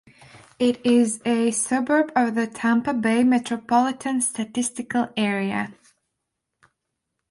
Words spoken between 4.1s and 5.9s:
Statistical Area.